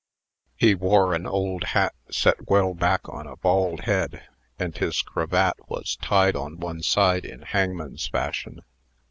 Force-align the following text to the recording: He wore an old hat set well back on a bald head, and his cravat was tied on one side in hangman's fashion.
He 0.55 0.73
wore 0.73 1.13
an 1.13 1.27
old 1.27 1.63
hat 1.63 1.93
set 2.09 2.49
well 2.49 2.73
back 2.73 3.07
on 3.07 3.27
a 3.27 3.35
bald 3.35 3.81
head, 3.81 4.27
and 4.57 4.75
his 4.75 4.99
cravat 5.03 5.69
was 5.69 5.95
tied 5.97 6.35
on 6.35 6.59
one 6.59 6.81
side 6.81 7.23
in 7.23 7.43
hangman's 7.43 8.07
fashion. 8.07 8.63